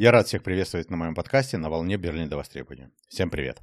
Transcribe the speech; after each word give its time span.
Я 0.00 0.12
рад 0.12 0.28
всех 0.28 0.44
приветствовать 0.44 0.90
на 0.90 0.96
моем 0.96 1.16
подкасте 1.16 1.58
«На 1.58 1.70
волне 1.70 1.96
Берлин 1.96 2.28
до 2.28 2.36
востребования». 2.36 2.92
Всем 3.08 3.30
привет. 3.30 3.60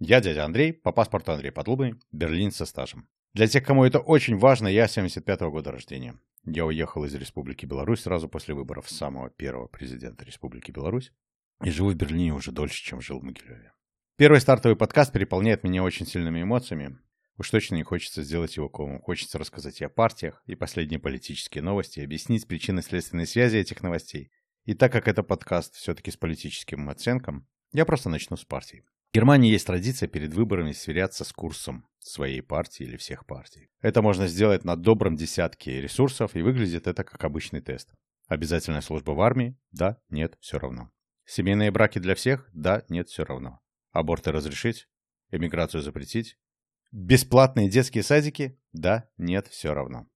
Я 0.00 0.20
дядя 0.20 0.44
Андрей, 0.44 0.72
по 0.72 0.90
паспорту 0.90 1.30
Андрей 1.30 1.52
Подлубный, 1.52 1.94
берлин 2.10 2.50
со 2.50 2.66
стажем. 2.66 3.08
Для 3.32 3.46
тех, 3.46 3.64
кому 3.64 3.84
это 3.84 4.00
очень 4.00 4.36
важно, 4.36 4.66
я 4.66 4.86
75-го 4.86 5.52
года 5.52 5.70
рождения. 5.70 6.18
Я 6.44 6.66
уехал 6.66 7.04
из 7.04 7.14
Республики 7.14 7.64
Беларусь 7.64 8.00
сразу 8.00 8.28
после 8.28 8.56
выборов 8.56 8.90
самого 8.90 9.30
первого 9.30 9.68
президента 9.68 10.24
Республики 10.24 10.72
Беларусь 10.72 11.12
и 11.62 11.70
живу 11.70 11.90
в 11.90 11.94
Берлине 11.94 12.34
уже 12.34 12.50
дольше, 12.50 12.82
чем 12.82 13.00
жил 13.00 13.20
в 13.20 13.22
Могилеве. 13.22 13.72
Первый 14.16 14.40
стартовый 14.40 14.74
подкаст 14.74 15.12
переполняет 15.12 15.62
меня 15.62 15.84
очень 15.84 16.06
сильными 16.06 16.42
эмоциями. 16.42 16.98
Уж 17.36 17.50
точно 17.50 17.76
не 17.76 17.84
хочется 17.84 18.24
сделать 18.24 18.56
его 18.56 18.68
комом. 18.68 19.00
Хочется 19.00 19.38
рассказать 19.38 19.80
и 19.80 19.84
о 19.84 19.88
партиях, 19.88 20.42
и 20.46 20.56
последние 20.56 20.98
политические 20.98 21.62
новости, 21.62 22.00
объяснить 22.00 22.48
причины 22.48 22.82
следственной 22.82 23.28
связи 23.28 23.58
этих 23.58 23.80
новостей, 23.80 24.32
и 24.68 24.74
так 24.74 24.92
как 24.92 25.08
это 25.08 25.22
подкаст 25.22 25.76
все-таки 25.76 26.10
с 26.10 26.18
политическим 26.18 26.90
оценком, 26.90 27.48
я 27.72 27.86
просто 27.86 28.10
начну 28.10 28.36
с 28.36 28.44
партии. 28.44 28.84
В 29.10 29.14
Германии 29.14 29.50
есть 29.50 29.66
традиция 29.66 30.10
перед 30.10 30.34
выборами 30.34 30.72
сверяться 30.72 31.24
с 31.24 31.32
курсом 31.32 31.88
своей 32.00 32.42
партии 32.42 32.82
или 32.84 32.98
всех 32.98 33.24
партий. 33.24 33.70
Это 33.80 34.02
можно 34.02 34.26
сделать 34.26 34.64
на 34.64 34.76
добром 34.76 35.16
десятке 35.16 35.80
ресурсов, 35.80 36.36
и 36.36 36.42
выглядит 36.42 36.86
это 36.86 37.02
как 37.02 37.24
обычный 37.24 37.62
тест. 37.62 37.94
Обязательная 38.26 38.82
служба 38.82 39.12
в 39.12 39.22
армии? 39.22 39.56
Да, 39.70 40.02
нет, 40.10 40.36
все 40.38 40.58
равно. 40.58 40.90
Семейные 41.24 41.70
браки 41.70 41.98
для 41.98 42.14
всех? 42.14 42.50
Да, 42.52 42.84
нет, 42.90 43.08
все 43.08 43.24
равно. 43.24 43.60
Аборты 43.92 44.32
разрешить? 44.32 44.86
Эмиграцию 45.30 45.80
запретить? 45.80 46.36
Бесплатные 46.92 47.70
детские 47.70 48.02
садики? 48.02 48.60
Да, 48.72 49.08
нет, 49.16 49.46
все 49.46 49.72
равно. 49.72 50.10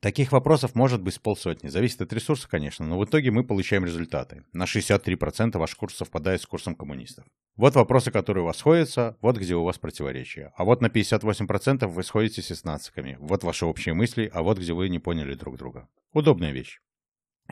Таких 0.00 0.32
вопросов 0.32 0.74
может 0.74 1.02
быть 1.02 1.20
полсотни. 1.20 1.68
Зависит 1.68 2.02
от 2.02 2.12
ресурса, 2.12 2.48
конечно, 2.48 2.86
но 2.86 2.98
в 2.98 3.04
итоге 3.04 3.30
мы 3.30 3.44
получаем 3.44 3.84
результаты. 3.84 4.44
На 4.52 4.64
63% 4.64 5.56
ваш 5.58 5.74
курс 5.74 5.96
совпадает 5.96 6.42
с 6.42 6.46
курсом 6.46 6.74
коммунистов. 6.74 7.24
Вот 7.56 7.74
вопросы, 7.74 8.10
которые 8.10 8.44
у 8.44 8.46
вас 8.46 8.58
сходятся, 8.58 9.16
вот 9.22 9.38
где 9.38 9.54
у 9.54 9.64
вас 9.64 9.78
противоречия. 9.78 10.52
А 10.56 10.64
вот 10.64 10.82
на 10.82 10.86
58% 10.86 11.86
вы 11.86 12.02
сходитесь 12.02 12.50
с 12.50 12.64
нациками. 12.64 13.16
Вот 13.20 13.42
ваши 13.42 13.64
общие 13.64 13.94
мысли, 13.94 14.30
а 14.32 14.42
вот 14.42 14.58
где 14.58 14.74
вы 14.74 14.88
не 14.90 14.98
поняли 14.98 15.34
друг 15.34 15.56
друга. 15.56 15.88
Удобная 16.12 16.52
вещь. 16.52 16.80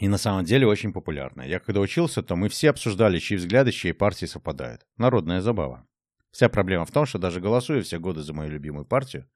И 0.00 0.08
на 0.08 0.18
самом 0.18 0.44
деле 0.44 0.66
очень 0.66 0.92
популярная. 0.92 1.46
Я 1.46 1.60
когда 1.60 1.80
учился, 1.80 2.22
то 2.22 2.36
мы 2.36 2.48
все 2.48 2.70
обсуждали, 2.70 3.18
чьи 3.18 3.36
взгляды, 3.36 3.72
чьи 3.72 3.92
партии 3.92 4.26
совпадают. 4.26 4.82
Народная 4.96 5.40
забава. 5.40 5.86
Вся 6.30 6.48
проблема 6.48 6.84
в 6.84 6.90
том, 6.90 7.06
что 7.06 7.18
даже 7.18 7.40
голосуя 7.40 7.80
все 7.80 8.00
годы 8.00 8.22
за 8.22 8.34
мою 8.34 8.50
любимую 8.50 8.84
партию, 8.84 9.28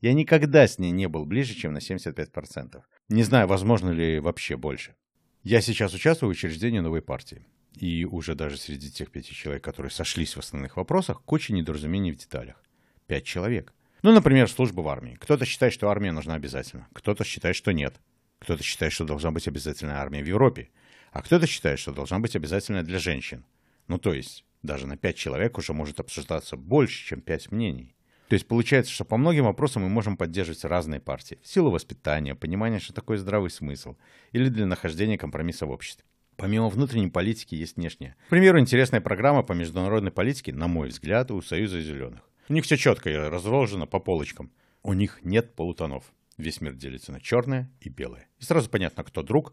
я 0.00 0.12
никогда 0.12 0.66
с 0.66 0.78
ней 0.78 0.90
не 0.90 1.08
был 1.08 1.26
ближе, 1.26 1.54
чем 1.54 1.72
на 1.72 1.78
75%. 1.78 2.82
Не 3.08 3.22
знаю, 3.22 3.48
возможно 3.48 3.90
ли 3.90 4.20
вообще 4.20 4.56
больше. 4.56 4.94
Я 5.42 5.60
сейчас 5.60 5.94
участвую 5.94 6.30
в 6.30 6.32
учреждении 6.32 6.80
новой 6.80 7.02
партии. 7.02 7.46
И 7.74 8.04
уже 8.04 8.34
даже 8.34 8.56
среди 8.56 8.90
тех 8.90 9.10
пяти 9.10 9.34
человек, 9.34 9.62
которые 9.62 9.90
сошлись 9.90 10.34
в 10.34 10.40
основных 10.40 10.76
вопросах, 10.76 11.22
куча 11.22 11.52
недоразумений 11.52 12.12
в 12.12 12.16
деталях. 12.16 12.62
Пять 13.06 13.24
человек. 13.24 13.72
Ну, 14.02 14.12
например, 14.12 14.48
служба 14.48 14.80
в 14.80 14.88
армии. 14.88 15.16
Кто-то 15.20 15.44
считает, 15.44 15.72
что 15.72 15.88
армия 15.88 16.12
нужна 16.12 16.34
обязательно. 16.34 16.88
Кто-то 16.92 17.24
считает, 17.24 17.56
что 17.56 17.72
нет. 17.72 18.00
Кто-то 18.38 18.62
считает, 18.62 18.92
что 18.92 19.04
должна 19.04 19.30
быть 19.30 19.48
обязательная 19.48 19.96
армия 19.96 20.22
в 20.22 20.26
Европе. 20.26 20.70
А 21.12 21.22
кто-то 21.22 21.46
считает, 21.46 21.78
что 21.78 21.92
должна 21.92 22.18
быть 22.18 22.36
обязательная 22.36 22.82
для 22.82 22.98
женщин. 22.98 23.44
Ну, 23.88 23.98
то 23.98 24.12
есть, 24.12 24.44
даже 24.62 24.86
на 24.86 24.96
пять 24.96 25.16
человек 25.16 25.58
уже 25.58 25.72
может 25.72 25.98
обсуждаться 25.98 26.56
больше, 26.56 27.04
чем 27.06 27.20
пять 27.20 27.50
мнений. 27.50 27.96
То 28.28 28.34
есть 28.34 28.46
получается, 28.46 28.92
что 28.92 29.04
по 29.04 29.16
многим 29.16 29.44
вопросам 29.44 29.82
мы 29.82 29.88
можем 29.88 30.16
поддерживать 30.16 30.64
разные 30.64 31.00
партии. 31.00 31.38
В 31.42 31.48
силу 31.48 31.70
воспитания, 31.70 32.34
понимания, 32.34 32.78
что 32.78 32.92
такое 32.92 33.16
здравый 33.16 33.50
смысл, 33.50 33.96
или 34.32 34.48
для 34.48 34.66
нахождения 34.66 35.16
компромисса 35.16 35.66
в 35.66 35.70
обществе. 35.70 36.04
Помимо 36.36 36.68
внутренней 36.68 37.10
политики 37.10 37.54
есть 37.54 37.76
внешняя. 37.76 38.14
К 38.26 38.30
примеру, 38.30 38.60
интересная 38.60 39.00
программа 39.00 39.42
по 39.42 39.54
международной 39.54 40.12
политике, 40.12 40.52
на 40.52 40.68
мой 40.68 40.88
взгляд, 40.88 41.30
у 41.30 41.40
Союза 41.42 41.80
Зеленых. 41.80 42.20
У 42.48 42.52
них 42.52 42.64
все 42.64 42.76
четко 42.76 43.28
разложено 43.28 43.86
по 43.86 43.98
полочкам. 43.98 44.52
У 44.82 44.92
них 44.92 45.20
нет 45.22 45.54
полутонов. 45.54 46.04
Весь 46.36 46.60
мир 46.60 46.74
делится 46.74 47.10
на 47.12 47.20
черное 47.20 47.70
и 47.80 47.88
белое. 47.88 48.28
И 48.38 48.44
сразу 48.44 48.70
понятно, 48.70 49.02
кто 49.02 49.22
друг, 49.22 49.52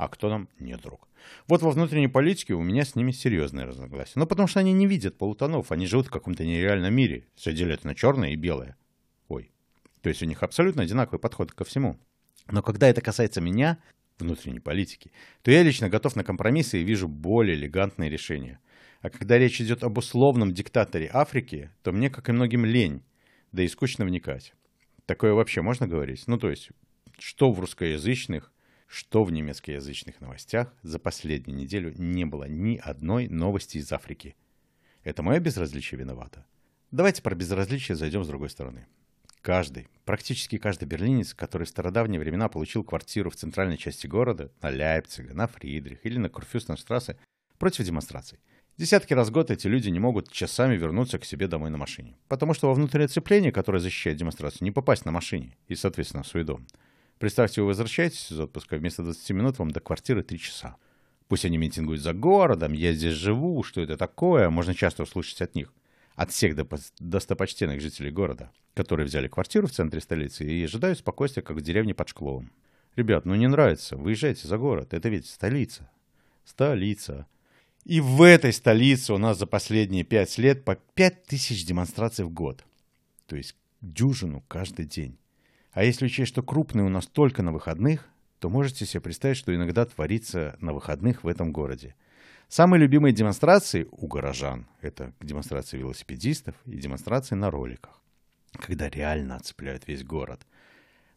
а 0.00 0.08
кто 0.08 0.30
нам 0.30 0.48
не 0.58 0.76
друг. 0.78 1.06
Вот 1.46 1.60
во 1.60 1.70
внутренней 1.70 2.08
политике 2.08 2.54
у 2.54 2.62
меня 2.62 2.86
с 2.86 2.94
ними 2.94 3.12
серьезные 3.12 3.66
разногласия. 3.66 4.14
Ну, 4.14 4.26
потому 4.26 4.48
что 4.48 4.58
они 4.58 4.72
не 4.72 4.86
видят 4.86 5.18
полутонов, 5.18 5.72
они 5.72 5.84
живут 5.86 6.06
в 6.06 6.10
каком-то 6.10 6.42
нереальном 6.42 6.94
мире. 6.94 7.26
Все 7.34 7.52
делят 7.52 7.84
на 7.84 7.94
черное 7.94 8.30
и 8.30 8.36
белое. 8.36 8.78
Ой. 9.28 9.52
То 10.00 10.08
есть 10.08 10.22
у 10.22 10.26
них 10.26 10.42
абсолютно 10.42 10.84
одинаковый 10.84 11.20
подход 11.20 11.52
ко 11.52 11.64
всему. 11.64 12.00
Но 12.50 12.62
когда 12.62 12.88
это 12.88 13.02
касается 13.02 13.42
меня, 13.42 13.76
внутренней 14.18 14.60
политики, 14.60 15.12
то 15.42 15.50
я 15.50 15.62
лично 15.62 15.90
готов 15.90 16.16
на 16.16 16.24
компромиссы 16.24 16.80
и 16.80 16.84
вижу 16.84 17.06
более 17.06 17.54
элегантные 17.56 18.08
решения. 18.08 18.58
А 19.02 19.10
когда 19.10 19.36
речь 19.36 19.60
идет 19.60 19.84
об 19.84 19.98
условном 19.98 20.54
диктаторе 20.54 21.10
Африки, 21.12 21.70
то 21.82 21.92
мне, 21.92 22.08
как 22.08 22.30
и 22.30 22.32
многим, 22.32 22.64
лень, 22.64 23.02
да 23.52 23.62
и 23.62 23.68
скучно 23.68 24.06
вникать. 24.06 24.54
Такое 25.04 25.34
вообще 25.34 25.60
можно 25.60 25.86
говорить? 25.86 26.26
Ну, 26.26 26.38
то 26.38 26.48
есть, 26.48 26.70
что 27.18 27.52
в 27.52 27.60
русскоязычных, 27.60 28.50
что 28.90 29.22
в 29.22 29.30
немецкоязычных 29.30 30.20
новостях 30.20 30.74
за 30.82 30.98
последнюю 30.98 31.56
неделю 31.56 31.94
не 31.96 32.24
было 32.24 32.48
ни 32.48 32.76
одной 32.76 33.28
новости 33.28 33.78
из 33.78 33.92
Африки. 33.92 34.34
Это 35.04 35.22
мое 35.22 35.38
безразличие 35.38 36.00
виновато. 36.00 36.44
Давайте 36.90 37.22
про 37.22 37.36
безразличие 37.36 37.94
зайдем 37.94 38.24
с 38.24 38.26
другой 38.26 38.50
стороны. 38.50 38.88
Каждый, 39.42 39.86
практически 40.04 40.58
каждый 40.58 40.86
берлинец, 40.86 41.34
который 41.34 41.68
в 41.68 41.68
стародавние 41.68 42.18
времена 42.18 42.48
получил 42.48 42.82
квартиру 42.82 43.30
в 43.30 43.36
центральной 43.36 43.78
части 43.78 44.08
города, 44.08 44.50
на 44.60 44.70
Ляйпцига, 44.70 45.34
на 45.34 45.46
Фридрих 45.46 46.04
или 46.04 46.18
на 46.18 46.28
Курфюстенштрассе, 46.28 47.16
против 47.58 47.84
демонстраций. 47.84 48.40
Десятки 48.76 49.14
раз 49.14 49.28
в 49.28 49.32
год 49.32 49.52
эти 49.52 49.68
люди 49.68 49.88
не 49.88 50.00
могут 50.00 50.32
часами 50.32 50.76
вернуться 50.76 51.20
к 51.20 51.24
себе 51.24 51.46
домой 51.46 51.70
на 51.70 51.78
машине. 51.78 52.16
Потому 52.26 52.54
что 52.54 52.66
во 52.66 52.74
внутреннее 52.74 53.06
цепление, 53.06 53.52
которое 53.52 53.78
защищает 53.78 54.18
демонстрацию, 54.18 54.64
не 54.64 54.72
попасть 54.72 55.04
на 55.04 55.12
машине 55.12 55.56
и, 55.68 55.76
соответственно, 55.76 56.24
в 56.24 56.26
свой 56.26 56.42
дом. 56.42 56.66
Представьте, 57.20 57.60
вы 57.60 57.66
возвращаетесь 57.66 58.32
из 58.32 58.40
отпуска, 58.40 58.78
вместо 58.78 59.02
20 59.02 59.30
минут 59.32 59.58
вам 59.58 59.70
до 59.72 59.80
квартиры 59.80 60.22
3 60.22 60.38
часа. 60.38 60.76
Пусть 61.28 61.44
они 61.44 61.58
митингуют 61.58 62.00
за 62.00 62.14
городом, 62.14 62.72
я 62.72 62.94
здесь 62.94 63.12
живу, 63.12 63.62
что 63.62 63.82
это 63.82 63.98
такое, 63.98 64.48
можно 64.48 64.74
часто 64.74 65.02
услышать 65.02 65.42
от 65.42 65.54
них. 65.54 65.70
От 66.14 66.30
всех 66.30 66.56
достопочтенных 66.98 67.82
жителей 67.82 68.10
города, 68.10 68.50
которые 68.72 69.04
взяли 69.04 69.28
квартиру 69.28 69.66
в 69.66 69.70
центре 69.70 70.00
столицы 70.00 70.46
и 70.46 70.64
ожидают 70.64 70.98
спокойствия, 70.98 71.42
как 71.42 71.58
в 71.58 71.60
деревне 71.60 71.94
под 71.94 72.08
Шкловом. 72.08 72.52
Ребят, 72.96 73.26
ну 73.26 73.34
не 73.34 73.48
нравится, 73.48 73.98
выезжайте 73.98 74.48
за 74.48 74.56
город, 74.56 74.94
это 74.94 75.10
ведь 75.10 75.26
столица. 75.26 75.90
Столица. 76.46 77.26
И 77.84 78.00
в 78.00 78.22
этой 78.22 78.54
столице 78.54 79.12
у 79.12 79.18
нас 79.18 79.36
за 79.36 79.46
последние 79.46 80.04
пять 80.04 80.38
лет 80.38 80.64
по 80.64 80.76
пять 80.94 81.24
тысяч 81.24 81.66
демонстраций 81.66 82.24
в 82.24 82.30
год. 82.30 82.64
То 83.26 83.36
есть 83.36 83.56
дюжину 83.82 84.42
каждый 84.48 84.86
день. 84.86 85.18
А 85.72 85.84
если 85.84 86.06
учесть, 86.06 86.30
что 86.30 86.42
крупные 86.42 86.84
у 86.84 86.88
нас 86.88 87.06
только 87.06 87.42
на 87.42 87.52
выходных, 87.52 88.08
то 88.40 88.48
можете 88.48 88.86
себе 88.86 89.00
представить, 89.00 89.36
что 89.36 89.54
иногда 89.54 89.84
творится 89.84 90.56
на 90.60 90.72
выходных 90.72 91.22
в 91.22 91.28
этом 91.28 91.52
городе. 91.52 91.94
Самые 92.48 92.80
любимые 92.80 93.12
демонстрации 93.12 93.86
у 93.92 94.08
горожан– 94.08 94.66
это 94.80 95.12
демонстрации 95.20 95.78
велосипедистов 95.78 96.56
и 96.66 96.76
демонстрации 96.76 97.36
на 97.36 97.50
роликах, 97.50 98.02
когда 98.58 98.88
реально 98.88 99.36
оцепляют 99.36 99.86
весь 99.86 100.02
город. 100.02 100.44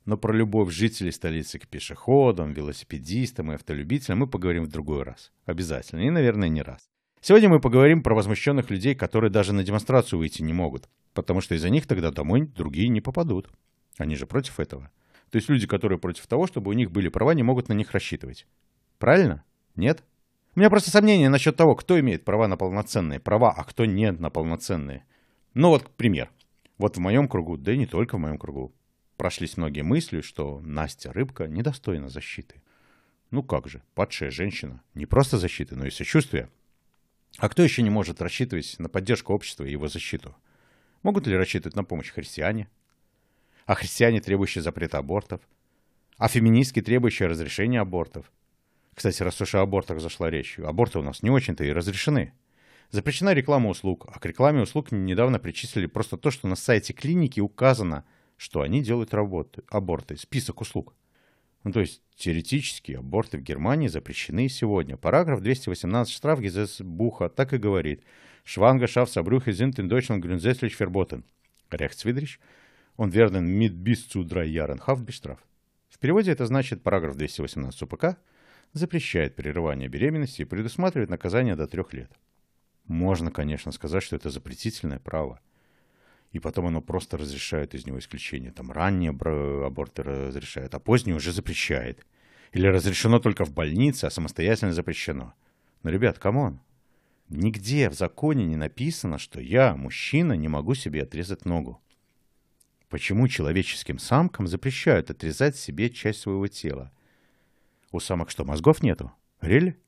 Но 0.05 0.17
про 0.17 0.33
любовь 0.33 0.71
жителей 0.71 1.11
столицы 1.11 1.57
к 1.57 1.67
пешеходам, 1.67 2.51
велосипедистам 2.51 3.51
и 3.51 3.55
автолюбителям 3.55 4.19
мы 4.19 4.27
поговорим 4.27 4.65
в 4.65 4.69
другой 4.69 5.03
раз. 5.03 5.31
Обязательно. 5.45 6.01
И, 6.01 6.09
наверное, 6.11 6.49
не 6.49 6.61
раз. 6.61 6.81
Сегодня 7.21 7.49
мы 7.49 7.61
поговорим 7.61 8.03
про 8.03 8.13
возмущенных 8.13 8.69
людей, 8.69 8.93
которые 8.93 9.31
даже 9.31 9.53
на 9.53 9.63
демонстрацию 9.63 10.19
выйти 10.19 10.41
не 10.41 10.53
могут, 10.53 10.89
потому 11.13 11.39
что 11.39 11.55
из-за 11.55 11.69
них 11.69 11.87
тогда 11.87 12.11
домой 12.11 12.41
другие 12.41 12.89
не 12.89 12.99
попадут. 12.99 13.49
Они 13.97 14.15
же 14.15 14.25
против 14.25 14.59
этого. 14.59 14.89
То 15.29 15.37
есть 15.37 15.49
люди, 15.49 15.67
которые 15.67 15.99
против 15.99 16.27
того, 16.27 16.47
чтобы 16.47 16.69
у 16.69 16.73
них 16.73 16.91
были 16.91 17.09
права, 17.09 17.33
не 17.33 17.43
могут 17.43 17.69
на 17.69 17.73
них 17.73 17.91
рассчитывать. 17.91 18.45
Правильно? 18.99 19.43
Нет? 19.75 20.03
У 20.55 20.59
меня 20.59 20.69
просто 20.69 20.91
сомнения 20.91 21.29
насчет 21.29 21.55
того, 21.55 21.75
кто 21.75 21.99
имеет 21.99 22.23
права 22.23 22.47
на 22.47 22.57
полноценные 22.57 23.19
права, 23.19 23.51
а 23.51 23.63
кто 23.63 23.85
не 23.85 24.11
на 24.11 24.29
полноценные. 24.29 25.05
Ну 25.55 25.69
вот 25.69 25.89
пример. 25.95 26.29
Вот 26.77 26.97
в 26.97 26.99
моем 26.99 27.27
кругу, 27.27 27.57
да 27.57 27.73
и 27.73 27.77
не 27.77 27.87
только 27.87 28.17
в 28.17 28.19
моем 28.19 28.37
кругу, 28.37 28.73
прошлись 29.17 29.57
многие 29.57 29.81
мысли, 29.81 30.21
что 30.21 30.59
Настя 30.61 31.11
Рыбка 31.11 31.47
недостойна 31.47 32.09
защиты. 32.09 32.61
Ну 33.31 33.41
как 33.41 33.67
же, 33.67 33.81
падшая 33.95 34.29
женщина. 34.29 34.83
Не 34.93 35.07
просто 35.07 35.39
защиты, 35.39 35.75
но 35.75 35.87
и 35.87 35.91
сочувствия. 35.91 36.49
А 37.37 37.49
кто 37.49 37.63
еще 37.63 37.81
не 37.81 37.89
может 37.89 38.21
рассчитывать 38.21 38.75
на 38.77 38.89
поддержку 38.89 39.33
общества 39.33 39.63
и 39.63 39.71
его 39.71 39.87
защиту? 39.87 40.35
Могут 41.01 41.25
ли 41.25 41.35
рассчитывать 41.35 41.75
на 41.75 41.83
помощь 41.83 42.11
христиане, 42.11 42.69
а 43.65 43.75
христиане, 43.75 44.21
требующие 44.21 44.61
запрета 44.61 44.97
абортов, 44.97 45.41
а 46.17 46.27
феминистки, 46.27 46.81
требующие 46.81 47.27
разрешения 47.27 47.79
абортов. 47.79 48.31
Кстати, 48.93 49.23
раз 49.23 49.41
уж 49.41 49.55
о 49.55 49.61
абортах 49.61 49.99
зашла 49.99 50.29
речь, 50.29 50.59
аборты 50.59 50.99
у 50.99 51.01
нас 51.01 51.23
не 51.23 51.29
очень-то 51.29 51.63
и 51.63 51.71
разрешены. 51.71 52.33
Запрещена 52.91 53.33
реклама 53.33 53.69
услуг, 53.69 54.07
а 54.13 54.19
к 54.19 54.25
рекламе 54.25 54.61
услуг 54.61 54.91
недавно 54.91 55.39
причислили 55.39 55.87
просто 55.87 56.15
то, 56.15 56.29
что 56.29 56.47
на 56.47 56.55
сайте 56.55 56.93
клиники 56.93 57.39
указано, 57.39 58.05
что 58.37 58.61
они 58.61 58.83
делают 58.83 59.13
работы, 59.13 59.63
аборты, 59.69 60.15
список 60.15 60.61
услуг. 60.61 60.93
Ну, 61.63 61.71
то 61.71 61.79
есть, 61.79 62.01
теоретически 62.15 62.91
аборты 62.91 63.37
в 63.37 63.41
Германии 63.41 63.87
запрещены 63.87 64.49
сегодня. 64.49 64.97
Параграф 64.97 65.41
218 65.41 66.13
Штрафгезесбуха 66.13 67.29
так 67.29 67.53
и 67.53 67.57
говорит. 67.57 68.03
Шванга 68.43 68.87
Шафсабрюхе 68.87 69.51
sind 69.51 69.79
in 69.79 69.87
Deutschland 69.87 70.21
grundsätzlich 70.21 70.75
verboten. 70.75 71.23
Rechtswidrig. 71.71 72.39
Он 72.97 73.09
верен 73.09 73.59
mit 73.59 73.73
bis 73.83 74.07
zu 74.07 74.23
drei 74.23 74.45
Jahren 74.45 74.79
Haftbestraf. 74.85 75.39
В 75.89 75.99
переводе 75.99 76.31
это 76.31 76.45
значит 76.45 76.83
параграф 76.83 77.15
218 77.15 77.81
УПК 77.83 78.17
запрещает 78.73 79.35
прерывание 79.35 79.87
беременности 79.87 80.41
и 80.41 80.45
предусматривает 80.45 81.09
наказание 81.09 81.55
до 81.55 81.67
трех 81.67 81.93
лет. 81.93 82.11
Можно, 82.85 83.31
конечно, 83.31 83.71
сказать, 83.71 84.03
что 84.03 84.15
это 84.15 84.29
запретительное 84.29 84.99
право. 84.99 85.39
И 86.31 86.39
потом 86.39 86.65
оно 86.65 86.81
просто 86.81 87.17
разрешает 87.17 87.75
из 87.75 87.85
него 87.85 87.99
исключение. 87.99 88.51
Там 88.51 88.71
ранние 88.71 89.11
аборты 89.11 90.03
разрешают, 90.03 90.73
а 90.73 90.79
поздние 90.79 91.15
уже 91.15 91.31
запрещает. 91.31 92.05
Или 92.51 92.67
разрешено 92.67 93.19
только 93.19 93.45
в 93.45 93.53
больнице, 93.53 94.05
а 94.05 94.09
самостоятельно 94.09 94.73
запрещено. 94.73 95.33
Но, 95.83 95.91
ребят, 95.91 96.17
come 96.19 96.42
on. 96.42 96.59
Нигде 97.29 97.89
в 97.89 97.93
законе 97.93 98.45
не 98.45 98.55
написано, 98.55 99.17
что 99.17 99.39
я, 99.39 99.75
мужчина, 99.75 100.33
не 100.33 100.47
могу 100.47 100.73
себе 100.73 101.03
отрезать 101.03 101.45
ногу. 101.45 101.79
Почему 102.93 103.27
человеческим 103.27 103.97
самкам 103.97 104.45
запрещают 104.45 105.09
отрезать 105.09 105.55
себе 105.55 105.89
часть 105.89 106.19
своего 106.19 106.45
тела? 106.45 106.91
У 107.91 107.99
самок 107.99 108.29
что, 108.29 108.45
мозгов 108.45 108.83
нету? 108.83 109.11
Really? 109.41 109.79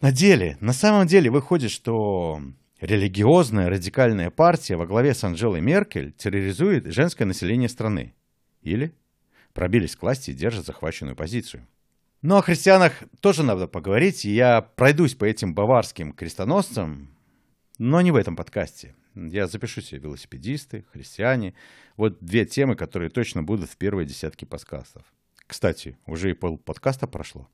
На 0.00 0.12
деле, 0.12 0.56
на 0.60 0.72
самом 0.72 1.06
деле 1.06 1.30
выходит, 1.30 1.70
что 1.70 2.40
религиозная 2.80 3.68
радикальная 3.68 4.30
партия 4.30 4.76
во 4.76 4.86
главе 4.86 5.12
с 5.12 5.22
Анжелой 5.24 5.60
Меркель 5.60 6.12
терроризует 6.12 6.86
женское 6.86 7.26
население 7.26 7.68
страны. 7.68 8.14
Или 8.62 8.94
пробились 9.52 9.94
к 9.94 10.00
власти 10.00 10.30
и 10.30 10.34
держат 10.34 10.64
захваченную 10.64 11.16
позицию. 11.16 11.66
Но 12.22 12.36
ну, 12.36 12.38
о 12.38 12.42
христианах 12.42 12.94
тоже 13.20 13.42
надо 13.42 13.68
поговорить, 13.68 14.24
и 14.24 14.32
я 14.32 14.62
пройдусь 14.62 15.14
по 15.14 15.26
этим 15.26 15.54
баварским 15.54 16.14
крестоносцам, 16.14 17.14
но 17.76 18.00
не 18.00 18.10
в 18.10 18.16
этом 18.16 18.36
подкасте. 18.36 18.94
Я 19.26 19.48
запишу 19.48 19.80
себе 19.80 20.00
велосипедисты, 20.02 20.84
христиане. 20.92 21.54
Вот 21.96 22.18
две 22.20 22.46
темы, 22.46 22.76
которые 22.76 23.10
точно 23.10 23.42
будут 23.42 23.68
в 23.68 23.76
первой 23.76 24.06
десятке 24.06 24.46
подкастов. 24.46 25.02
Кстати, 25.46 25.98
уже 26.06 26.30
и 26.30 26.34
пол 26.34 26.56
подкаста 26.56 27.08
прошло. 27.08 27.48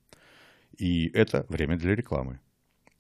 И 0.76 1.08
это 1.14 1.46
время 1.48 1.78
для 1.78 1.94
рекламы. 1.94 2.40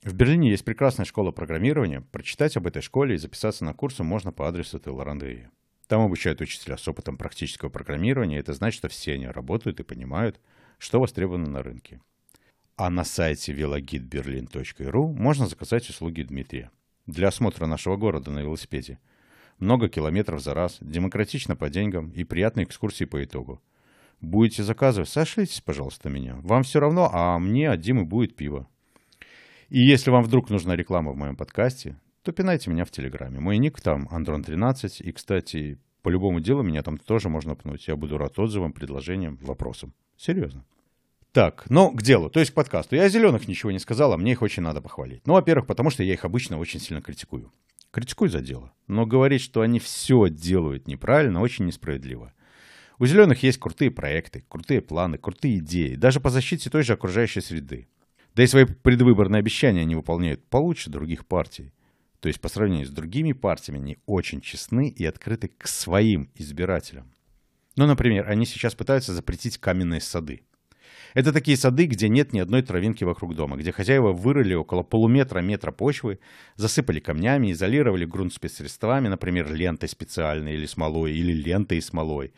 В 0.02 0.14
Берлине 0.14 0.50
есть 0.50 0.64
прекрасная 0.64 1.04
школа 1.04 1.30
программирования. 1.30 2.00
Прочитать 2.00 2.56
об 2.56 2.66
этой 2.66 2.80
школе 2.80 3.16
и 3.16 3.18
записаться 3.18 3.64
на 3.64 3.74
курсы 3.74 4.02
можно 4.02 4.32
по 4.32 4.48
адресу 4.48 4.78
Теллорандеи. 4.78 5.50
Там 5.86 6.00
обучают 6.00 6.40
учителя 6.40 6.78
с 6.78 6.88
опытом 6.88 7.18
практического 7.18 7.68
программирования. 7.68 8.38
Это 8.38 8.54
значит, 8.54 8.78
что 8.78 8.88
все 8.88 9.14
они 9.14 9.26
работают 9.26 9.80
и 9.80 9.84
понимают, 9.84 10.40
что 10.78 11.00
востребовано 11.00 11.50
на 11.50 11.62
рынке. 11.62 12.00
А 12.76 12.88
на 12.88 13.04
сайте 13.04 13.52
velogidberlin.ru 13.52 15.12
можно 15.12 15.46
заказать 15.46 15.88
услуги 15.90 16.22
Дмитрия 16.22 16.70
для 17.06 17.28
осмотра 17.28 17.66
нашего 17.66 17.96
города 17.96 18.30
на 18.30 18.40
велосипеде. 18.40 18.98
Много 19.58 19.88
километров 19.88 20.42
за 20.42 20.54
раз, 20.54 20.78
демократично 20.80 21.56
по 21.56 21.70
деньгам 21.70 22.10
и 22.10 22.24
приятные 22.24 22.64
экскурсии 22.64 23.04
по 23.04 23.22
итогу. 23.22 23.62
Будете 24.20 24.62
заказывать, 24.62 25.08
сошлитесь, 25.08 25.60
пожалуйста, 25.60 26.08
меня. 26.08 26.36
Вам 26.42 26.62
все 26.62 26.80
равно, 26.80 27.10
а 27.12 27.38
мне 27.38 27.70
от 27.70 27.80
Димы 27.80 28.04
будет 28.04 28.36
пиво. 28.36 28.68
И 29.68 29.78
если 29.78 30.10
вам 30.10 30.22
вдруг 30.22 30.50
нужна 30.50 30.76
реклама 30.76 31.12
в 31.12 31.16
моем 31.16 31.36
подкасте, 31.36 31.98
то 32.22 32.32
пинайте 32.32 32.70
меня 32.70 32.84
в 32.84 32.90
Телеграме. 32.90 33.38
Мой 33.38 33.58
ник 33.58 33.80
там 33.80 34.08
Андрон13. 34.10 35.02
И, 35.02 35.12
кстати, 35.12 35.78
по 36.02 36.08
любому 36.08 36.40
делу 36.40 36.62
меня 36.62 36.82
там 36.82 36.96
тоже 36.96 37.28
можно 37.28 37.54
пнуть. 37.54 37.86
Я 37.86 37.96
буду 37.96 38.16
рад 38.16 38.38
отзывам, 38.38 38.72
предложениям, 38.72 39.36
вопросам. 39.42 39.92
Серьезно. 40.16 40.64
Так, 41.34 41.64
ну, 41.68 41.90
к 41.90 42.00
делу, 42.00 42.30
то 42.30 42.38
есть 42.38 42.52
к 42.52 42.54
подкасту. 42.54 42.94
Я 42.94 43.02
о 43.02 43.08
зеленых 43.08 43.48
ничего 43.48 43.72
не 43.72 43.80
сказал, 43.80 44.12
а 44.12 44.16
мне 44.16 44.30
их 44.32 44.42
очень 44.42 44.62
надо 44.62 44.80
похвалить. 44.80 45.26
Ну, 45.26 45.32
во-первых, 45.32 45.66
потому 45.66 45.90
что 45.90 46.04
я 46.04 46.12
их 46.12 46.24
обычно 46.24 46.60
очень 46.60 46.78
сильно 46.78 47.02
критикую. 47.02 47.52
Критикую 47.90 48.30
за 48.30 48.40
дело. 48.40 48.72
Но 48.86 49.04
говорить, 49.04 49.40
что 49.40 49.60
они 49.60 49.80
все 49.80 50.28
делают 50.28 50.86
неправильно, 50.86 51.40
очень 51.40 51.64
несправедливо. 51.64 52.32
У 53.00 53.06
зеленых 53.06 53.42
есть 53.42 53.58
крутые 53.58 53.90
проекты, 53.90 54.44
крутые 54.48 54.80
планы, 54.80 55.18
крутые 55.18 55.58
идеи, 55.58 55.96
даже 55.96 56.20
по 56.20 56.30
защите 56.30 56.70
той 56.70 56.84
же 56.84 56.92
окружающей 56.92 57.40
среды. 57.40 57.88
Да 58.36 58.44
и 58.44 58.46
свои 58.46 58.64
предвыборные 58.64 59.40
обещания 59.40 59.80
они 59.80 59.96
выполняют 59.96 60.48
получше 60.48 60.88
других 60.88 61.26
партий. 61.26 61.72
То 62.20 62.28
есть 62.28 62.40
по 62.40 62.48
сравнению 62.48 62.86
с 62.86 62.90
другими 62.90 63.32
партиями 63.32 63.80
они 63.80 63.98
очень 64.06 64.40
честны 64.40 64.88
и 64.88 65.04
открыты 65.04 65.48
к 65.48 65.66
своим 65.66 66.30
избирателям. 66.36 67.12
Ну, 67.74 67.86
например, 67.86 68.30
они 68.30 68.46
сейчас 68.46 68.76
пытаются 68.76 69.12
запретить 69.12 69.58
каменные 69.58 70.00
сады. 70.00 70.42
Это 71.14 71.32
такие 71.32 71.56
сады, 71.56 71.86
где 71.86 72.08
нет 72.08 72.32
ни 72.32 72.40
одной 72.40 72.62
травинки 72.62 73.04
вокруг 73.04 73.36
дома, 73.36 73.56
где 73.56 73.70
хозяева 73.70 74.12
вырыли 74.12 74.54
около 74.54 74.82
полуметра-метра 74.82 75.70
почвы, 75.70 76.18
засыпали 76.56 76.98
камнями, 76.98 77.52
изолировали 77.52 78.04
грунт 78.04 78.34
спецсредствами, 78.34 79.06
например, 79.06 79.52
лентой 79.52 79.88
специальной 79.88 80.54
или 80.54 80.66
смолой, 80.66 81.12
или 81.12 81.32
лентой 81.32 81.78
и 81.78 81.80
смолой, 81.80 82.34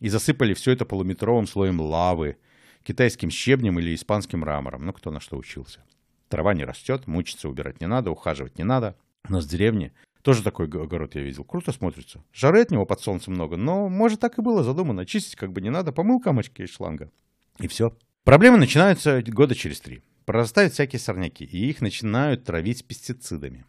и 0.00 0.10
засыпали 0.10 0.52
все 0.52 0.72
это 0.72 0.84
полуметровым 0.84 1.46
слоем 1.46 1.80
лавы, 1.80 2.36
китайским 2.82 3.30
щебнем 3.30 3.78
или 3.78 3.94
испанским 3.94 4.40
мрамором, 4.40 4.84
ну 4.84 4.92
кто 4.92 5.10
на 5.10 5.20
что 5.20 5.38
учился. 5.38 5.82
Трава 6.28 6.52
не 6.52 6.64
растет, 6.64 7.06
мучиться 7.06 7.48
убирать 7.48 7.80
не 7.80 7.86
надо, 7.86 8.10
ухаживать 8.10 8.58
не 8.58 8.64
надо. 8.64 8.94
У 9.26 9.32
нас 9.32 9.46
в 9.46 9.48
деревне 9.48 9.94
тоже 10.20 10.42
такой 10.42 10.66
огород 10.66 11.14
я 11.14 11.22
видел. 11.22 11.44
Круто 11.44 11.72
смотрится. 11.72 12.22
Жары 12.34 12.60
от 12.60 12.70
него 12.70 12.84
под 12.84 13.00
солнцем 13.00 13.32
много, 13.32 13.56
но 13.56 13.88
может 13.88 14.20
так 14.20 14.38
и 14.38 14.42
было 14.42 14.62
задумано. 14.62 15.06
Чистить 15.06 15.36
как 15.36 15.52
бы 15.52 15.62
не 15.62 15.70
надо, 15.70 15.92
помыл 15.92 16.20
камочки 16.20 16.60
из 16.60 16.70
шланга. 16.70 17.10
И 17.58 17.66
все. 17.66 17.96
Проблемы 18.24 18.58
начинаются 18.58 19.22
года 19.22 19.54
через 19.54 19.80
три. 19.80 20.02
Прорастают 20.24 20.74
всякие 20.74 21.00
сорняки, 21.00 21.44
и 21.44 21.70
их 21.70 21.80
начинают 21.80 22.44
травить 22.44 22.84
пестицидами. 22.86 23.64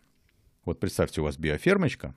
Вот 0.66 0.80
представьте, 0.80 1.22
у 1.22 1.24
вас 1.24 1.38
биофермочка, 1.38 2.13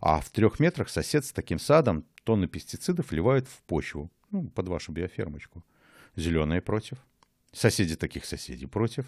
а 0.00 0.20
в 0.20 0.30
трех 0.30 0.60
метрах 0.60 0.88
сосед 0.88 1.24
с 1.24 1.32
таким 1.32 1.58
садом 1.58 2.04
тонны 2.24 2.46
пестицидов 2.46 3.10
вливают 3.10 3.48
в 3.48 3.62
почву, 3.62 4.12
ну, 4.30 4.48
под 4.48 4.68
вашу 4.68 4.92
биофермочку. 4.92 5.64
Зеленые 6.16 6.60
против. 6.60 6.98
Соседи 7.52 7.96
таких 7.96 8.24
соседей 8.24 8.66
против. 8.66 9.06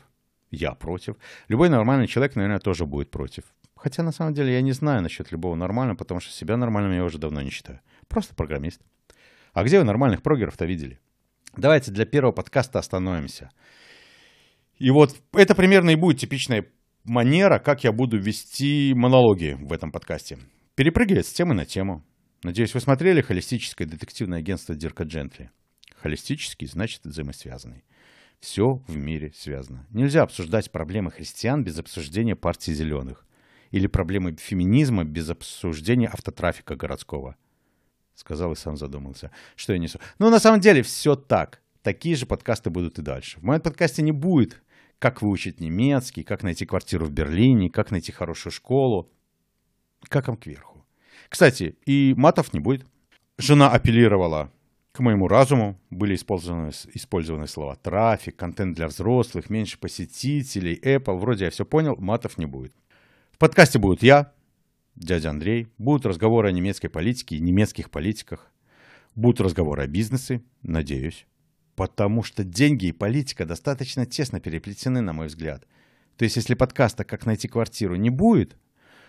Я 0.50 0.72
против. 0.72 1.16
Любой 1.48 1.68
нормальный 1.68 2.06
человек, 2.06 2.36
наверное, 2.36 2.60
тоже 2.60 2.86
будет 2.86 3.10
против. 3.10 3.44
Хотя, 3.76 4.02
на 4.02 4.12
самом 4.12 4.34
деле, 4.34 4.52
я 4.52 4.60
не 4.62 4.72
знаю 4.72 5.02
насчет 5.02 5.30
любого 5.30 5.54
нормального, 5.54 5.96
потому 5.96 6.20
что 6.20 6.32
себя 6.32 6.56
нормальным 6.56 6.92
я 6.92 7.04
уже 7.04 7.18
давно 7.18 7.42
не 7.42 7.50
считаю. 7.50 7.80
Просто 8.08 8.34
программист. 8.34 8.80
А 9.52 9.64
где 9.64 9.78
вы 9.78 9.84
нормальных 9.84 10.22
прогеров-то 10.22 10.64
видели? 10.64 10.98
Давайте 11.56 11.90
для 11.90 12.04
первого 12.04 12.32
подкаста 12.32 12.78
остановимся. 12.78 13.50
И 14.78 14.90
вот 14.90 15.16
это 15.32 15.54
примерно 15.54 15.90
и 15.90 15.96
будет 15.96 16.20
типичная 16.20 16.66
манера, 17.04 17.58
как 17.58 17.82
я 17.82 17.92
буду 17.92 18.18
вести 18.18 18.92
монологи 18.94 19.56
в 19.58 19.72
этом 19.72 19.90
подкасте. 19.90 20.38
Перепрыгивать 20.74 21.26
с 21.26 21.32
темы 21.32 21.54
на 21.54 21.64
тему. 21.64 22.04
Надеюсь, 22.42 22.74
вы 22.74 22.80
смотрели 22.80 23.22
холистическое 23.22 23.88
детективное 23.88 24.40
агентство 24.40 24.74
Дирка 24.74 25.04
Джентли. 25.04 25.50
Холистический 25.96 26.66
значит 26.66 27.04
взаимосвязанный. 27.04 27.84
Все 28.38 28.82
в 28.86 28.96
мире 28.96 29.32
связано. 29.34 29.86
Нельзя 29.90 30.22
обсуждать 30.22 30.70
проблемы 30.70 31.10
христиан 31.10 31.64
без 31.64 31.78
обсуждения 31.78 32.36
партии 32.36 32.72
зеленых. 32.72 33.26
Или 33.70 33.86
проблемы 33.86 34.36
феминизма 34.38 35.04
без 35.04 35.30
обсуждения 35.30 36.08
автотрафика 36.08 36.76
городского 36.76 37.36
сказал 38.16 38.52
и 38.52 38.56
сам 38.56 38.76
задумался, 38.76 39.30
что 39.54 39.72
я 39.72 39.78
несу. 39.78 40.00
Но 40.18 40.30
на 40.30 40.40
самом 40.40 40.60
деле 40.60 40.82
все 40.82 41.14
так. 41.14 41.60
Такие 41.82 42.16
же 42.16 42.26
подкасты 42.26 42.70
будут 42.70 42.98
и 42.98 43.02
дальше. 43.02 43.38
В 43.38 43.44
моем 43.44 43.60
подкасте 43.60 44.02
не 44.02 44.10
будет, 44.10 44.60
как 44.98 45.22
выучить 45.22 45.60
немецкий, 45.60 46.24
как 46.24 46.42
найти 46.42 46.66
квартиру 46.66 47.06
в 47.06 47.10
Берлине, 47.10 47.70
как 47.70 47.90
найти 47.90 48.10
хорошую 48.10 48.52
школу. 48.52 49.08
Как 50.08 50.26
вам 50.26 50.36
кверху. 50.36 50.84
Кстати, 51.28 51.76
и 51.86 52.14
матов 52.16 52.52
не 52.52 52.60
будет. 52.60 52.86
Жена 53.38 53.70
апеллировала 53.70 54.50
к 54.92 55.00
моему 55.00 55.28
разуму. 55.28 55.78
Были 55.90 56.14
использованы, 56.14 56.70
использованы 56.94 57.46
слова 57.46 57.76
трафик, 57.76 58.36
контент 58.36 58.74
для 58.76 58.88
взрослых, 58.88 59.50
меньше 59.50 59.78
посетителей, 59.78 60.80
Apple. 60.82 61.18
Вроде 61.18 61.44
я 61.44 61.50
все 61.50 61.64
понял, 61.64 61.96
матов 61.98 62.38
не 62.38 62.46
будет. 62.46 62.72
В 63.30 63.38
подкасте 63.38 63.78
будут 63.78 64.02
я, 64.02 64.32
дядя 64.96 65.30
Андрей. 65.30 65.68
Будут 65.78 66.06
разговоры 66.06 66.48
о 66.48 66.52
немецкой 66.52 66.88
политике 66.88 67.36
и 67.36 67.40
немецких 67.40 67.90
политиках. 67.90 68.50
Будут 69.14 69.40
разговоры 69.40 69.82
о 69.82 69.86
бизнесе, 69.86 70.42
надеюсь. 70.62 71.26
Потому 71.74 72.22
что 72.22 72.44
деньги 72.44 72.86
и 72.86 72.92
политика 72.92 73.44
достаточно 73.46 74.06
тесно 74.06 74.40
переплетены, 74.40 75.00
на 75.00 75.12
мой 75.12 75.28
взгляд. 75.28 75.66
То 76.16 76.24
есть, 76.24 76.36
если 76.36 76.54
подкаста 76.54 77.04
«Как 77.04 77.26
найти 77.26 77.48
квартиру» 77.48 77.96
не 77.96 78.10
будет, 78.10 78.56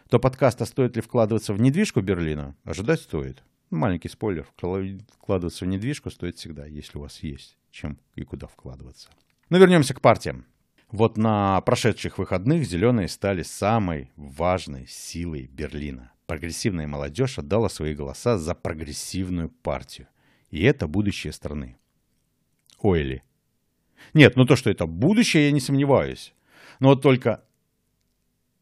то 0.09 0.19
подкаста 0.19 0.65
«Стоит 0.65 0.95
ли 0.95 1.01
вкладываться 1.01 1.53
в 1.53 1.61
недвижку 1.61 2.01
Берлина?» 2.01 2.55
ожидать 2.63 3.01
стоит. 3.01 3.43
Маленький 3.69 4.09
спойлер. 4.09 4.47
Вкладываться 4.55 5.65
в 5.65 5.67
недвижку 5.67 6.11
стоит 6.11 6.37
всегда, 6.37 6.65
если 6.65 6.97
у 6.97 7.01
вас 7.01 7.23
есть 7.23 7.57
чем 7.77 7.99
и 8.15 8.23
куда 8.23 8.47
вкладываться. 8.47 9.09
Но 9.49 9.57
вернемся 9.57 9.93
к 9.93 10.01
партиям. 10.01 10.45
Вот 10.91 11.17
на 11.17 11.59
прошедших 11.61 12.17
выходных 12.17 12.63
зеленые 12.65 13.09
стали 13.09 13.43
самой 13.43 14.11
важной 14.15 14.87
силой 14.87 15.47
Берлина. 15.47 16.13
Прогрессивная 16.27 16.87
молодежь 16.87 17.37
отдала 17.37 17.67
свои 17.67 17.93
голоса 17.93 18.37
за 18.37 18.55
прогрессивную 18.55 19.49
партию. 19.49 20.07
И 20.49 20.63
это 20.63 20.87
будущее 20.87 21.33
страны. 21.33 21.77
Ойли. 22.79 23.23
Нет, 24.13 24.37
ну 24.37 24.45
то, 24.45 24.55
что 24.55 24.69
это 24.69 24.85
будущее, 24.85 25.47
я 25.47 25.51
не 25.51 25.59
сомневаюсь. 25.59 26.33
Но 26.79 26.89
вот 26.89 27.01
только 27.01 27.43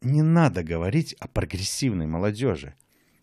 не 0.01 0.23
надо 0.23 0.63
говорить 0.63 1.13
о 1.19 1.27
прогрессивной 1.27 2.07
молодежи. 2.07 2.73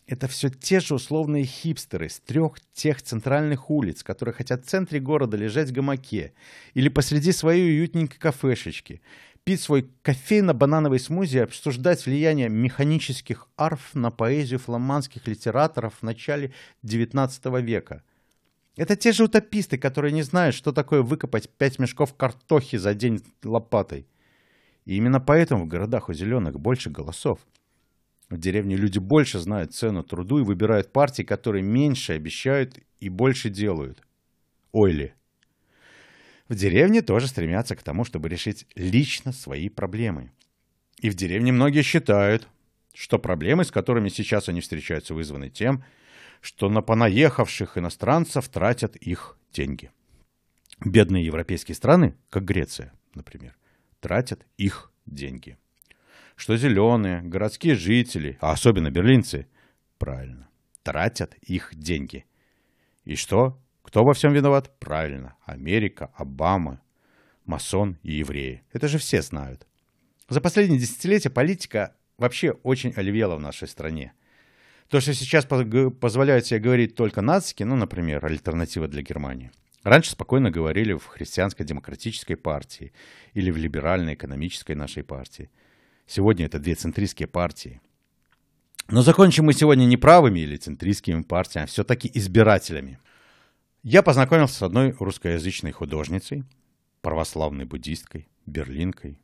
Это 0.05 0.27
все 0.27 0.49
те 0.49 0.81
же 0.81 0.95
условные 0.95 1.45
хипстеры 1.45 2.09
с 2.09 2.19
трех 2.19 2.59
тех 2.73 3.01
центральных 3.01 3.69
улиц, 3.69 4.03
которые 4.03 4.33
хотят 4.33 4.65
в 4.65 4.69
центре 4.69 4.99
города 4.99 5.37
лежать 5.37 5.69
в 5.69 5.73
гамаке 5.73 6.33
или 6.73 6.89
посреди 6.89 7.31
своей 7.31 7.79
уютненькой 7.79 8.19
кафешечки, 8.19 9.01
пить 9.45 9.61
свой 9.61 9.89
кофейно-банановый 10.03 10.99
смузи 10.99 11.37
и 11.37 11.41
обсуждать 11.41 12.05
влияние 12.05 12.49
механических 12.49 13.47
арф 13.55 13.95
на 13.95 14.11
поэзию 14.11 14.59
фламандских 14.59 15.25
литераторов 15.25 15.95
в 15.99 16.03
начале 16.03 16.53
XIX 16.83 17.61
века. 17.61 18.03
Это 18.75 18.95
те 18.97 19.13
же 19.13 19.25
утописты, 19.25 19.77
которые 19.77 20.11
не 20.11 20.23
знают, 20.23 20.55
что 20.55 20.73
такое 20.73 21.01
выкопать 21.01 21.49
пять 21.49 21.79
мешков 21.79 22.15
картохи 22.15 22.75
за 22.77 22.93
день 22.93 23.21
лопатой. 23.43 24.07
И 24.85 24.97
именно 24.97 25.21
поэтому 25.21 25.65
в 25.65 25.67
городах 25.67 26.09
у 26.09 26.13
зеленых 26.13 26.59
больше 26.59 26.89
голосов. 26.89 27.39
В 28.33 28.39
деревне 28.39 28.75
люди 28.75 28.97
больше 28.97 29.37
знают 29.37 29.75
цену 29.75 30.01
труду 30.01 30.39
и 30.39 30.43
выбирают 30.43 30.91
партии, 30.91 31.21
которые 31.21 31.61
меньше 31.61 32.13
обещают 32.13 32.79
и 32.99 33.07
больше 33.07 33.51
делают. 33.51 34.01
Ойли. 34.71 35.13
В 36.49 36.55
деревне 36.55 37.03
тоже 37.03 37.27
стремятся 37.27 37.75
к 37.75 37.83
тому, 37.83 38.05
чтобы 38.05 38.29
решить 38.29 38.65
лично 38.73 39.33
свои 39.33 39.69
проблемы. 39.69 40.31
И 40.97 41.11
в 41.11 41.13
деревне 41.13 41.51
многие 41.51 41.83
считают, 41.83 42.47
что 42.95 43.19
проблемы, 43.19 43.65
с 43.65 43.69
которыми 43.69 44.09
сейчас 44.09 44.49
они 44.49 44.61
встречаются, 44.61 45.13
вызваны 45.13 45.51
тем, 45.51 45.83
что 46.41 46.69
на 46.69 46.81
понаехавших 46.81 47.77
иностранцев 47.77 48.49
тратят 48.49 48.95
их 48.95 49.37
деньги. 49.51 49.91
Бедные 50.83 51.23
европейские 51.23 51.75
страны, 51.75 52.15
как 52.31 52.45
Греция, 52.45 52.93
например, 53.13 53.55
тратят 53.99 54.43
их 54.57 54.91
деньги. 55.05 55.55
Что 56.43 56.57
зеленые, 56.57 57.21
городские 57.21 57.73
жители, 57.73 58.37
а 58.41 58.51
особенно 58.51 58.91
берлинцы, 58.91 59.47
правильно, 59.97 60.49
тратят 60.81 61.35
их 61.35 61.73
деньги. 61.73 62.25
И 63.05 63.15
что? 63.15 63.61
Кто 63.81 64.03
во 64.03 64.13
всем 64.13 64.33
виноват? 64.33 64.77
Правильно, 64.77 65.37
Америка, 65.45 66.11
Обама, 66.17 66.81
масон 67.45 67.97
и 68.03 68.15
евреи. 68.15 68.61
Это 68.73 68.89
же 68.89 68.97
все 68.97 69.21
знают. 69.21 69.65
За 70.27 70.41
последние 70.41 70.81
десятилетия 70.81 71.29
политика 71.29 71.95
вообще 72.17 72.51
очень 72.51 72.91
оливела 72.91 73.37
в 73.37 73.39
нашей 73.39 73.69
стране. 73.69 74.11
То, 74.89 74.99
что 74.99 75.13
сейчас 75.13 75.45
позволяют 75.45 76.45
себе 76.45 76.59
говорить 76.59 76.93
только 76.93 77.21
нацики, 77.21 77.63
ну, 77.63 77.77
например, 77.77 78.25
альтернатива 78.25 78.89
для 78.89 79.01
Германии– 79.01 79.49
Раньше 79.83 80.11
спокойно 80.11 80.49
говорили 80.49 80.93
в 80.93 81.05
христианской 81.07 81.65
демократической 81.65 82.35
партии 82.35 82.93
или 83.33 83.51
в 83.51 83.57
либеральной 83.57 84.13
экономической 84.13 84.75
нашей 84.75 85.03
партии. 85.03 85.49
Сегодня 86.07 86.45
это 86.45 86.59
две 86.59 86.75
центристские 86.75 87.27
партии. 87.27 87.81
Но 88.89 89.01
закончим 89.01 89.45
мы 89.45 89.53
сегодня 89.53 89.85
не 89.85 89.97
правыми 89.97 90.39
или 90.41 90.57
центристскими 90.57 91.21
партиями, 91.23 91.65
а 91.65 91.67
все-таки 91.67 92.09
избирателями. 92.13 92.99
Я 93.81 94.03
познакомился 94.03 94.55
с 94.55 94.61
одной 94.61 94.95
русскоязычной 94.99 95.71
художницей, 95.71 96.43
православной 97.01 97.65
буддисткой, 97.65 98.27
берлинкой, 98.45 99.19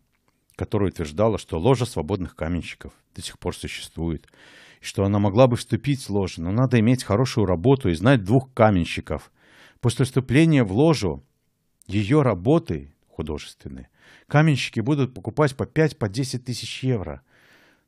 которая 0.55 0.89
утверждала, 0.89 1.37
что 1.37 1.59
ложа 1.59 1.85
свободных 1.85 2.35
каменщиков 2.35 2.93
до 3.15 3.21
сих 3.21 3.39
пор 3.39 3.55
существует, 3.55 4.27
и 4.81 4.85
что 4.85 5.03
она 5.03 5.19
могла 5.19 5.47
бы 5.47 5.57
вступить 5.57 6.01
в 6.01 6.09
ложу, 6.09 6.41
но 6.41 6.51
надо 6.51 6.79
иметь 6.79 7.03
хорошую 7.03 7.45
работу 7.45 7.89
и 7.89 7.93
знать 7.95 8.23
двух 8.23 8.53
каменщиков– 8.53 9.31
После 9.81 10.03
вступления 10.03 10.63
в 10.63 10.73
ложу 10.73 11.23
ее 11.87 12.21
работы 12.21 12.93
художественные 13.19 13.89
каменщики 14.27 14.79
будут 14.79 15.13
покупать 15.13 15.57
по 15.57 15.63
5-10 15.63 15.95
по 15.95 16.09
тысяч 16.09 16.83
евро. 16.83 17.21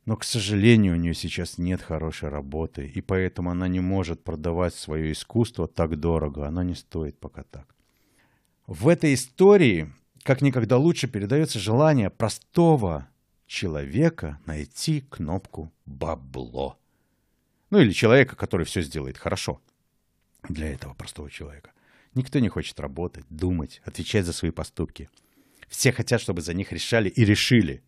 Но, 0.04 0.16
к 0.16 0.24
сожалению, 0.24 0.94
у 0.94 0.96
нее 0.96 1.14
сейчас 1.14 1.58
нет 1.58 1.80
хорошей 1.80 2.28
работы, 2.28 2.86
и 2.86 3.00
поэтому 3.00 3.50
она 3.50 3.66
не 3.68 3.80
может 3.80 4.22
продавать 4.22 4.74
свое 4.74 5.12
искусство 5.12 5.66
так 5.66 5.98
дорого. 5.98 6.46
Оно 6.46 6.62
не 6.62 6.74
стоит 6.74 7.18
пока 7.18 7.44
так. 7.44 7.74
В 8.66 8.88
этой 8.88 9.14
истории 9.14 9.90
как 10.22 10.42
никогда 10.42 10.76
лучше 10.76 11.08
передается 11.08 11.58
желание 11.58 12.10
простого 12.10 13.08
человека 13.46 14.38
найти 14.44 15.00
кнопку 15.00 15.72
«бабло». 15.86 16.78
Ну 17.70 17.78
или 17.78 17.92
человека, 17.92 18.36
который 18.36 18.66
все 18.66 18.82
сделает 18.82 19.16
хорошо 19.16 19.62
для 20.48 20.68
этого 20.68 20.94
простого 20.94 21.30
человека. 21.30 21.71
Никто 22.14 22.38
не 22.40 22.48
хочет 22.48 22.78
работать, 22.78 23.24
думать, 23.30 23.80
отвечать 23.84 24.26
за 24.26 24.32
свои 24.32 24.50
поступки. 24.50 25.08
Все 25.68 25.92
хотят, 25.92 26.20
чтобы 26.20 26.42
за 26.42 26.52
них 26.52 26.72
решали 26.72 27.08
и 27.08 27.24
решили. 27.24 27.82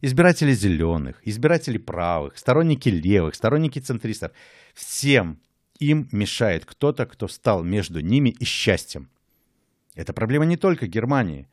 Избиратели 0.00 0.52
зеленых, 0.52 1.20
избиратели 1.24 1.78
правых, 1.78 2.36
сторонники 2.36 2.88
левых, 2.88 3.36
сторонники 3.36 3.78
центристов. 3.78 4.32
Всем 4.74 5.40
им 5.78 6.08
мешает 6.10 6.64
кто-то, 6.64 7.06
кто 7.06 7.28
стал 7.28 7.62
между 7.62 8.00
ними 8.00 8.30
и 8.30 8.44
счастьем. 8.44 9.08
Это 9.94 10.12
проблема 10.12 10.44
не 10.44 10.56
только 10.56 10.88
Германии. 10.88 11.48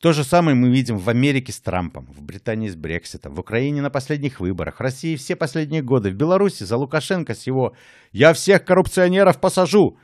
То 0.00 0.12
же 0.12 0.24
самое 0.24 0.56
мы 0.56 0.70
видим 0.70 0.98
в 0.98 1.08
Америке 1.08 1.52
с 1.52 1.60
Трампом, 1.60 2.06
в 2.06 2.20
Британии 2.20 2.68
с 2.68 2.74
Брекситом, 2.74 3.34
в 3.34 3.40
Украине 3.40 3.80
на 3.80 3.90
последних 3.90 4.40
выборах, 4.40 4.78
в 4.78 4.80
России 4.80 5.14
все 5.16 5.36
последние 5.36 5.82
годы, 5.82 6.10
в 6.10 6.14
Беларуси 6.14 6.64
за 6.64 6.76
Лукашенко 6.76 7.34
с 7.34 7.46
его 7.46 7.76
«я 8.10 8.32
всех 8.32 8.64
коррупционеров 8.64 9.40
посажу», 9.40 9.98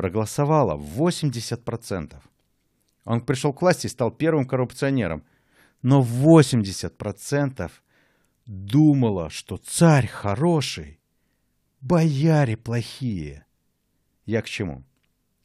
проголосовало 0.00 0.78
80%. 0.78 2.16
Он 3.04 3.20
пришел 3.20 3.52
к 3.52 3.60
власти 3.60 3.84
и 3.84 3.90
стал 3.90 4.10
первым 4.10 4.46
коррупционером. 4.46 5.24
Но 5.82 6.00
80% 6.02 7.70
думало, 8.46 9.28
что 9.28 9.58
царь 9.58 10.06
хороший, 10.06 10.98
бояре 11.82 12.56
плохие. 12.56 13.44
Я 14.24 14.40
к 14.40 14.46
чему? 14.46 14.84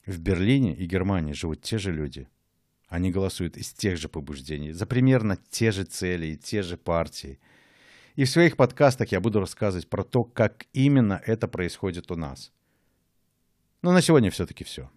В 0.05 0.19
Берлине 0.19 0.73
и 0.73 0.85
Германии 0.85 1.33
живут 1.33 1.61
те 1.61 1.77
же 1.77 1.91
люди. 1.91 2.29
Они 2.87 3.11
голосуют 3.11 3.57
из 3.57 3.73
тех 3.73 3.97
же 3.97 4.07
побуждений, 4.07 4.71
за 4.71 4.85
примерно 4.85 5.37
те 5.49 5.73
же 5.73 5.83
цели 5.83 6.27
и 6.27 6.37
те 6.37 6.61
же 6.61 6.77
партии. 6.77 7.39
И 8.15 8.23
в 8.23 8.29
своих 8.29 8.55
подкастах 8.55 9.11
я 9.11 9.19
буду 9.19 9.41
рассказывать 9.41 9.89
про 9.89 10.05
то, 10.05 10.23
как 10.23 10.65
именно 10.71 11.21
это 11.25 11.49
происходит 11.49 12.09
у 12.09 12.15
нас. 12.15 12.53
Но 13.85 13.91
на 13.91 14.01
сегодня 14.01 14.31
все-таки 14.31 14.63
все. 14.63 14.89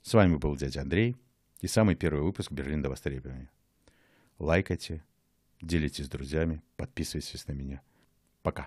С 0.00 0.14
вами 0.14 0.36
был 0.36 0.56
дядя 0.56 0.80
Андрей 0.80 1.14
и 1.60 1.66
самый 1.66 1.94
первый 1.94 2.22
выпуск 2.22 2.50
«Берлин 2.50 2.80
до 2.80 2.88
востребования». 2.88 3.50
Лайкайте, 4.38 5.04
делитесь 5.60 6.06
с 6.06 6.08
друзьями, 6.08 6.62
подписывайтесь 6.78 7.46
на 7.48 7.52
меня. 7.52 7.82
Пока. 8.42 8.66